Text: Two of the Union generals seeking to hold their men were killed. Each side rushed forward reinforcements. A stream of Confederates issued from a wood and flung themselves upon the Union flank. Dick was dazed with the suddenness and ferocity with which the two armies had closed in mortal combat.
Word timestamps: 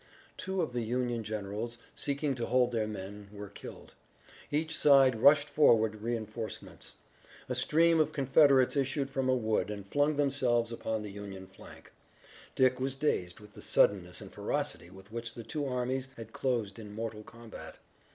Two 0.35 0.63
of 0.63 0.73
the 0.73 0.81
Union 0.81 1.23
generals 1.23 1.77
seeking 1.93 2.33
to 2.33 2.47
hold 2.47 2.71
their 2.71 2.87
men 2.87 3.29
were 3.31 3.49
killed. 3.49 3.93
Each 4.49 4.75
side 4.75 5.21
rushed 5.21 5.47
forward 5.47 6.01
reinforcements. 6.01 6.93
A 7.47 7.53
stream 7.53 7.99
of 7.99 8.11
Confederates 8.11 8.75
issued 8.75 9.11
from 9.11 9.29
a 9.29 9.35
wood 9.35 9.69
and 9.69 9.85
flung 9.85 10.15
themselves 10.15 10.71
upon 10.71 11.03
the 11.03 11.11
Union 11.11 11.45
flank. 11.45 11.91
Dick 12.55 12.79
was 12.79 12.95
dazed 12.95 13.39
with 13.39 13.51
the 13.51 13.61
suddenness 13.61 14.21
and 14.21 14.33
ferocity 14.33 14.89
with 14.89 15.11
which 15.11 15.35
the 15.35 15.43
two 15.43 15.67
armies 15.67 16.09
had 16.17 16.33
closed 16.33 16.79
in 16.79 16.91
mortal 16.91 17.21
combat. 17.21 17.77